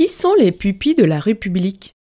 Qui 0.00 0.08
sont 0.08 0.32
les 0.32 0.50
pupilles 0.50 0.94
de 0.94 1.04
la 1.04 1.20
République 1.20 1.94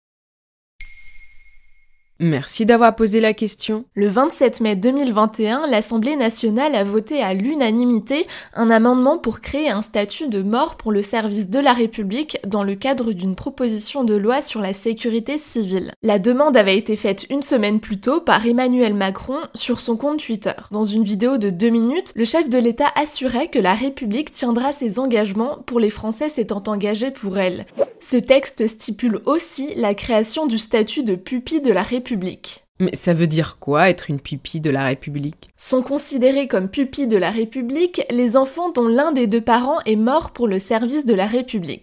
Merci 2.20 2.66
d'avoir 2.66 2.96
posé 2.96 3.20
la 3.20 3.32
question. 3.32 3.84
Le 3.94 4.08
27 4.08 4.60
mai 4.60 4.74
2021, 4.74 5.68
l'Assemblée 5.68 6.16
nationale 6.16 6.74
a 6.74 6.82
voté 6.82 7.22
à 7.22 7.32
l'unanimité 7.32 8.26
un 8.54 8.70
amendement 8.70 9.18
pour 9.18 9.40
créer 9.40 9.70
un 9.70 9.82
statut 9.82 10.26
de 10.26 10.42
mort 10.42 10.76
pour 10.76 10.90
le 10.90 11.02
service 11.02 11.48
de 11.48 11.60
la 11.60 11.72
République 11.72 12.38
dans 12.44 12.64
le 12.64 12.74
cadre 12.74 13.12
d'une 13.12 13.36
proposition 13.36 14.02
de 14.02 14.16
loi 14.16 14.42
sur 14.42 14.60
la 14.60 14.74
sécurité 14.74 15.38
civile. 15.38 15.92
La 16.02 16.18
demande 16.18 16.56
avait 16.56 16.76
été 16.76 16.96
faite 16.96 17.24
une 17.30 17.42
semaine 17.42 17.78
plus 17.78 18.00
tôt 18.00 18.20
par 18.20 18.44
Emmanuel 18.44 18.94
Macron 18.94 19.38
sur 19.54 19.78
son 19.78 19.96
compte 19.96 20.18
Twitter. 20.18 20.54
Dans 20.72 20.84
une 20.84 21.04
vidéo 21.04 21.38
de 21.38 21.50
deux 21.50 21.70
minutes, 21.70 22.10
le 22.16 22.24
chef 22.24 22.48
de 22.48 22.58
l'État 22.58 22.90
assurait 22.96 23.46
que 23.46 23.60
la 23.60 23.74
République 23.74 24.32
tiendra 24.32 24.72
ses 24.72 24.98
engagements 24.98 25.58
pour 25.66 25.78
les 25.78 25.90
Français 25.90 26.28
s'étant 26.28 26.64
engagés 26.66 27.12
pour 27.12 27.38
elle. 27.38 27.64
Ce 28.00 28.16
texte 28.16 28.66
stipule 28.66 29.20
aussi 29.26 29.74
la 29.74 29.94
création 29.94 30.46
du 30.46 30.58
statut 30.58 31.04
de 31.04 31.14
pupille 31.14 31.60
de 31.60 31.72
la 31.72 31.82
République. 31.82 32.64
Mais 32.80 32.94
ça 32.94 33.12
veut 33.12 33.26
dire 33.26 33.58
quoi 33.58 33.90
être 33.90 34.08
une 34.08 34.20
pupille 34.20 34.60
de 34.60 34.70
la 34.70 34.84
République? 34.84 35.48
Sont 35.56 35.82
considérés 35.82 36.46
comme 36.46 36.68
pupilles 36.68 37.08
de 37.08 37.16
la 37.16 37.30
République 37.30 38.02
les 38.10 38.36
enfants 38.36 38.70
dont 38.70 38.86
l'un 38.86 39.10
des 39.10 39.26
deux 39.26 39.40
parents 39.40 39.80
est 39.84 39.96
mort 39.96 40.30
pour 40.30 40.46
le 40.46 40.60
service 40.60 41.04
de 41.04 41.14
la 41.14 41.26
République. 41.26 41.82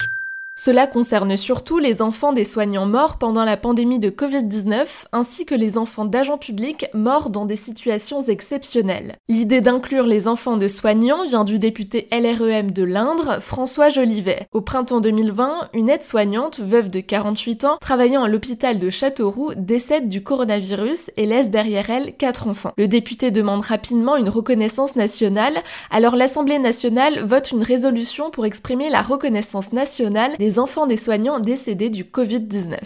Cela 0.65 0.87
concerne 0.87 1.37
surtout 1.37 1.77
les 1.77 2.01
enfants 2.01 2.33
des 2.33 2.43
soignants 2.43 2.87
morts 2.87 3.19
pendant 3.19 3.45
la 3.45 3.55
pandémie 3.55 3.99
de 3.99 4.09
Covid-19, 4.09 5.05
ainsi 5.11 5.45
que 5.45 5.53
les 5.53 5.77
enfants 5.77 6.05
d'agents 6.05 6.39
publics 6.39 6.87
morts 6.95 7.29
dans 7.29 7.45
des 7.45 7.55
situations 7.55 8.23
exceptionnelles. 8.23 9.17
L'idée 9.29 9.61
d'inclure 9.61 10.07
les 10.07 10.27
enfants 10.27 10.57
de 10.57 10.67
soignants 10.67 11.23
vient 11.27 11.43
du 11.43 11.59
député 11.59 12.07
LREM 12.11 12.71
de 12.71 12.81
l'Indre, 12.81 13.39
François 13.41 13.89
Jolivet. 13.89 14.47
Au 14.53 14.61
printemps 14.61 15.01
2020, 15.01 15.69
une 15.73 15.87
aide-soignante, 15.87 16.59
veuve 16.59 16.89
de 16.89 16.99
48 16.99 17.65
ans, 17.65 17.77
travaillant 17.79 18.23
à 18.23 18.27
l'hôpital 18.27 18.79
de 18.79 18.89
Châteauroux, 18.89 19.51
décède 19.55 20.09
du 20.09 20.23
coronavirus 20.23 21.11
et 21.15 21.27
laisse 21.27 21.51
derrière 21.51 21.91
elle 21.91 22.15
quatre 22.17 22.47
enfants. 22.47 22.73
Le 22.75 22.87
député 22.87 23.29
demande 23.29 23.61
rapidement 23.61 24.15
une 24.15 24.29
reconnaissance 24.29 24.95
nationale, 24.95 25.61
alors 25.91 26.15
l'Assemblée 26.15 26.57
nationale 26.57 27.23
vote 27.23 27.51
une 27.51 27.61
résolution 27.61 28.31
pour 28.31 28.47
exprimer 28.47 28.89
la 28.89 29.03
reconnaissance 29.03 29.71
nationale 29.71 30.35
des 30.39 30.54
enfants 30.59 30.87
des 30.87 30.97
soignants 30.97 31.39
décédés 31.39 31.89
du 31.89 32.03
Covid-19. 32.03 32.77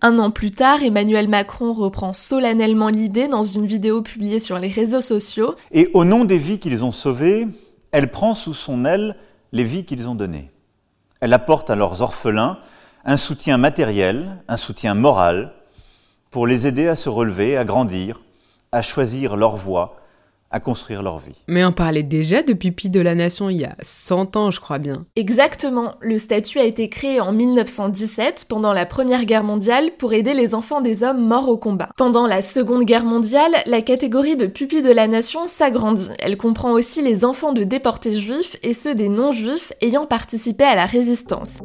Un 0.00 0.18
an 0.18 0.30
plus 0.30 0.52
tard, 0.52 0.82
Emmanuel 0.82 1.28
Macron 1.28 1.72
reprend 1.72 2.12
solennellement 2.12 2.88
l'idée 2.88 3.26
dans 3.26 3.42
une 3.42 3.66
vidéo 3.66 4.02
publiée 4.02 4.38
sur 4.38 4.58
les 4.58 4.68
réseaux 4.68 5.00
sociaux. 5.00 5.56
Et 5.72 5.90
au 5.92 6.04
nom 6.04 6.24
des 6.24 6.38
vies 6.38 6.60
qu'ils 6.60 6.84
ont 6.84 6.92
sauvées, 6.92 7.48
elle 7.90 8.10
prend 8.10 8.32
sous 8.32 8.54
son 8.54 8.84
aile 8.84 9.16
les 9.52 9.64
vies 9.64 9.84
qu'ils 9.84 10.08
ont 10.08 10.14
données. 10.14 10.50
Elle 11.20 11.32
apporte 11.32 11.68
à 11.70 11.74
leurs 11.74 12.00
orphelins 12.00 12.58
un 13.04 13.16
soutien 13.16 13.56
matériel, 13.56 14.38
un 14.46 14.56
soutien 14.56 14.94
moral, 14.94 15.52
pour 16.30 16.46
les 16.46 16.66
aider 16.66 16.86
à 16.86 16.94
se 16.94 17.08
relever, 17.08 17.56
à 17.56 17.64
grandir, 17.64 18.20
à 18.70 18.82
choisir 18.82 19.36
leur 19.36 19.56
voie, 19.56 19.96
à 20.50 20.60
construire 20.60 21.02
leur 21.02 21.18
vie. 21.18 21.34
Mais 21.46 21.64
on 21.64 21.72
parlait 21.72 22.02
déjà 22.02 22.42
de 22.42 22.52
pupille 22.52 22.90
de 22.90 23.00
la 23.00 23.14
nation 23.14 23.50
il 23.50 23.58
y 23.58 23.64
a 23.64 23.76
100 23.80 24.36
ans, 24.36 24.50
je 24.50 24.60
crois 24.60 24.78
bien. 24.78 25.06
Exactement. 25.16 25.94
Le 26.00 26.18
statut 26.18 26.58
a 26.58 26.64
été 26.64 26.88
créé 26.88 27.20
en 27.20 27.32
1917 27.32 28.46
pendant 28.48 28.72
la 28.72 28.86
Première 28.86 29.24
Guerre 29.24 29.44
mondiale 29.44 29.90
pour 29.98 30.12
aider 30.12 30.34
les 30.34 30.54
enfants 30.54 30.80
des 30.80 31.02
hommes 31.02 31.26
morts 31.26 31.48
au 31.48 31.58
combat. 31.58 31.90
Pendant 31.96 32.26
la 32.26 32.42
Seconde 32.42 32.84
Guerre 32.84 33.04
mondiale, 33.04 33.56
la 33.66 33.82
catégorie 33.82 34.36
de 34.36 34.46
pupille 34.46 34.82
de 34.82 34.92
la 34.92 35.08
nation 35.08 35.46
s'agrandit. 35.46 36.10
Elle 36.18 36.36
comprend 36.36 36.72
aussi 36.72 37.02
les 37.02 37.24
enfants 37.24 37.52
de 37.52 37.64
déportés 37.64 38.14
juifs 38.14 38.56
et 38.62 38.74
ceux 38.74 38.94
des 38.94 39.08
non-juifs 39.08 39.72
ayant 39.80 40.06
participé 40.06 40.64
à 40.64 40.74
la 40.74 40.86
résistance. 40.86 41.62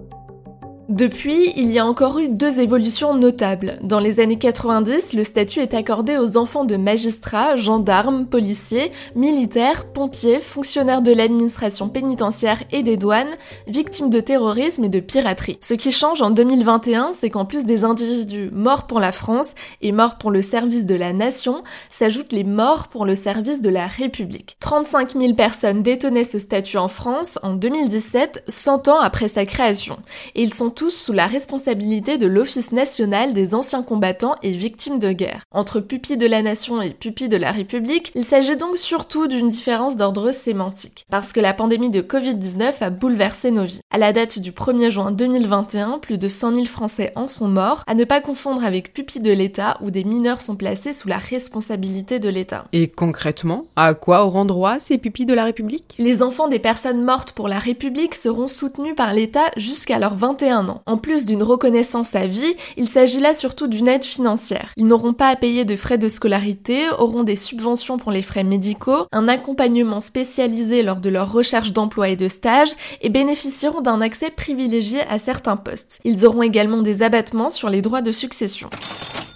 Depuis, 0.89 1.53
il 1.55 1.71
y 1.71 1.79
a 1.79 1.85
encore 1.85 2.19
eu 2.19 2.27
deux 2.27 2.59
évolutions 2.59 3.13
notables. 3.13 3.79
Dans 3.83 4.01
les 4.01 4.19
années 4.19 4.37
90, 4.37 5.13
le 5.13 5.23
statut 5.23 5.61
est 5.61 5.73
accordé 5.73 6.17
aux 6.17 6.35
enfants 6.35 6.65
de 6.65 6.75
magistrats, 6.75 7.55
gendarmes, 7.55 8.25
policiers, 8.25 8.91
militaires, 9.15 9.85
pompiers, 9.85 10.41
fonctionnaires 10.41 11.01
de 11.01 11.13
l'administration 11.13 11.87
pénitentiaire 11.87 12.61
et 12.73 12.83
des 12.83 12.97
douanes, 12.97 13.31
victimes 13.65 14.09
de 14.09 14.19
terrorisme 14.19 14.83
et 14.83 14.89
de 14.89 14.99
piraterie. 14.99 15.57
Ce 15.61 15.73
qui 15.73 15.93
change 15.93 16.21
en 16.21 16.31
2021, 16.31 17.13
c'est 17.13 17.29
qu'en 17.29 17.45
plus 17.45 17.63
des 17.63 17.85
individus 17.85 18.49
morts 18.51 18.85
pour 18.85 18.99
la 18.99 19.13
France 19.13 19.51
et 19.81 19.93
morts 19.93 20.17
pour 20.17 20.31
le 20.31 20.41
service 20.41 20.85
de 20.85 20.95
la 20.95 21.13
nation, 21.13 21.63
s'ajoutent 21.91 22.33
les 22.33 22.43
morts 22.43 22.89
pour 22.89 23.05
le 23.05 23.15
service 23.15 23.61
de 23.61 23.69
la 23.69 23.87
République. 23.87 24.57
35 24.59 25.13
000 25.17 25.33
personnes 25.35 25.81
détenaient 25.81 26.25
ce 26.25 26.39
statut 26.39 26.77
en 26.77 26.89
France 26.89 27.39
en 27.41 27.53
2017, 27.53 28.43
100 28.49 28.89
ans 28.89 28.99
après 28.99 29.29
sa 29.29 29.45
création. 29.45 29.97
Et 30.35 30.43
ils 30.43 30.53
sont 30.53 30.72
tous 30.73 30.91
sous 30.91 31.13
la 31.13 31.27
responsabilité 31.27 32.17
de 32.17 32.27
l'Office 32.27 32.71
national 32.71 33.33
des 33.33 33.55
anciens 33.55 33.83
combattants 33.83 34.35
et 34.43 34.51
victimes 34.51 34.99
de 34.99 35.11
guerre. 35.11 35.41
Entre 35.51 35.79
pupilles 35.79 36.17
de 36.17 36.27
la 36.27 36.41
nation 36.41 36.81
et 36.81 36.91
pupilles 36.91 37.29
de 37.29 37.37
la 37.37 37.51
République, 37.51 38.11
il 38.15 38.25
s'agit 38.25 38.57
donc 38.57 38.77
surtout 38.77 39.27
d'une 39.27 39.47
différence 39.47 39.97
d'ordre 39.97 40.31
sémantique, 40.31 41.05
parce 41.09 41.31
que 41.31 41.39
la 41.39 41.53
pandémie 41.53 41.89
de 41.89 42.01
Covid-19 42.01 42.73
a 42.81 42.89
bouleversé 42.89 43.51
nos 43.51 43.65
vies. 43.65 43.81
À 43.91 43.97
la 43.97 44.13
date 44.13 44.39
du 44.39 44.51
1er 44.51 44.89
juin 44.89 45.11
2021, 45.11 45.99
plus 45.99 46.17
de 46.17 46.27
100 46.27 46.53
000 46.53 46.65
Français 46.65 47.13
en 47.15 47.27
sont 47.27 47.47
morts, 47.47 47.83
à 47.87 47.95
ne 47.95 48.03
pas 48.03 48.21
confondre 48.21 48.63
avec 48.65 48.93
pupilles 48.93 49.21
de 49.21 49.31
l'État 49.31 49.77
où 49.81 49.91
des 49.91 50.03
mineurs 50.03 50.41
sont 50.41 50.55
placés 50.55 50.93
sous 50.93 51.07
la 51.07 51.17
responsabilité 51.17 52.19
de 52.19 52.29
l'État. 52.29 52.65
Et 52.73 52.87
concrètement, 52.87 53.65
à 53.75 53.93
quoi 53.93 54.25
auront 54.25 54.45
droit 54.45 54.79
ces 54.79 54.97
pupilles 54.97 55.25
de 55.25 55.33
la 55.33 55.43
République? 55.43 55.95
Les 55.97 56.23
enfants 56.23 56.47
des 56.47 56.59
personnes 56.59 57.03
mortes 57.03 57.33
pour 57.33 57.47
la 57.47 57.59
République 57.59 58.15
seront 58.15 58.47
soutenus 58.47 58.95
par 58.95 59.13
l'État 59.13 59.51
jusqu'à 59.57 59.99
leurs 59.99 60.15
21 60.15 60.62
en 60.85 60.97
plus 60.97 61.25
d'une 61.25 61.43
reconnaissance 61.43 62.15
à 62.15 62.27
vie, 62.27 62.55
il 62.77 62.87
s'agit 62.87 63.19
là 63.19 63.33
surtout 63.33 63.67
d'une 63.67 63.87
aide 63.87 64.03
financière. 64.03 64.71
Ils 64.77 64.85
n'auront 64.85 65.13
pas 65.13 65.29
à 65.29 65.35
payer 65.35 65.65
de 65.65 65.75
frais 65.75 65.97
de 65.97 66.07
scolarité, 66.07 66.83
auront 66.99 67.23
des 67.23 67.35
subventions 67.35 67.97
pour 67.97 68.11
les 68.11 68.21
frais 68.21 68.43
médicaux, 68.43 69.05
un 69.11 69.27
accompagnement 69.27 70.01
spécialisé 70.01 70.83
lors 70.83 70.99
de 70.99 71.09
leur 71.09 71.31
recherche 71.31 71.73
d'emploi 71.73 72.09
et 72.09 72.15
de 72.15 72.27
stage, 72.27 72.69
et 73.01 73.09
bénéficieront 73.09 73.81
d'un 73.81 74.01
accès 74.01 74.29
privilégié 74.29 75.01
à 75.09 75.19
certains 75.19 75.57
postes. 75.57 75.99
Ils 76.03 76.25
auront 76.25 76.43
également 76.43 76.81
des 76.81 77.03
abattements 77.03 77.51
sur 77.51 77.69
les 77.69 77.81
droits 77.81 78.01
de 78.01 78.11
succession. 78.11 78.69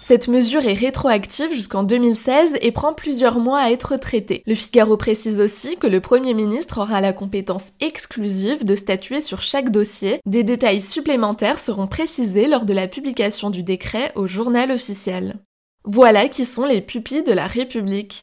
Cette 0.08 0.28
mesure 0.28 0.64
est 0.64 0.72
rétroactive 0.72 1.52
jusqu'en 1.52 1.82
2016 1.82 2.54
et 2.62 2.72
prend 2.72 2.94
plusieurs 2.94 3.38
mois 3.40 3.60
à 3.60 3.70
être 3.70 3.98
traitée. 3.98 4.42
Le 4.46 4.54
Figaro 4.54 4.96
précise 4.96 5.38
aussi 5.38 5.76
que 5.76 5.86
le 5.86 6.00
Premier 6.00 6.32
ministre 6.32 6.80
aura 6.80 7.02
la 7.02 7.12
compétence 7.12 7.66
exclusive 7.80 8.64
de 8.64 8.74
statuer 8.74 9.20
sur 9.20 9.42
chaque 9.42 9.70
dossier. 9.70 10.22
Des 10.24 10.44
détails 10.44 10.80
supplémentaires 10.80 11.58
seront 11.58 11.88
précisés 11.88 12.48
lors 12.48 12.64
de 12.64 12.72
la 12.72 12.88
publication 12.88 13.50
du 13.50 13.62
décret 13.62 14.10
au 14.14 14.26
journal 14.26 14.70
officiel. 14.70 15.40
Voilà 15.84 16.28
qui 16.28 16.46
sont 16.46 16.64
les 16.64 16.80
pupilles 16.80 17.22
de 17.22 17.32
la 17.34 17.46
République. 17.46 18.22